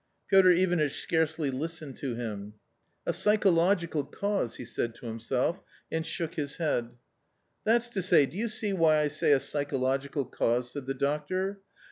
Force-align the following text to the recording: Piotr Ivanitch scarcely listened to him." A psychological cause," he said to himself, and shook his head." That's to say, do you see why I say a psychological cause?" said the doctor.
Piotr 0.31 0.49
Ivanitch 0.49 0.99
scarcely 0.99 1.51
listened 1.51 1.95
to 1.97 2.15
him." 2.15 2.55
A 3.05 3.13
psychological 3.13 4.03
cause," 4.03 4.55
he 4.55 4.65
said 4.65 4.95
to 4.95 5.05
himself, 5.05 5.61
and 5.91 6.03
shook 6.03 6.33
his 6.33 6.57
head." 6.57 6.95
That's 7.65 7.87
to 7.89 8.01
say, 8.01 8.25
do 8.25 8.35
you 8.35 8.47
see 8.47 8.73
why 8.73 8.97
I 8.97 9.09
say 9.09 9.31
a 9.31 9.39
psychological 9.39 10.25
cause?" 10.25 10.71
said 10.71 10.87
the 10.87 10.95
doctor. 10.95 11.61